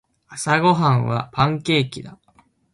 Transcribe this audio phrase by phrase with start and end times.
[0.29, 2.17] 朝ごはんはパンケーキだ。